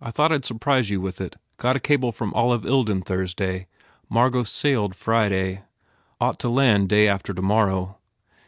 [0.00, 1.36] I thought I d surprise you with it.
[1.58, 3.68] Got a cable from Olive Ilden Thursday.
[4.08, 5.62] Mar got sailed Friday.
[6.20, 7.98] Ought to land day after to morrow."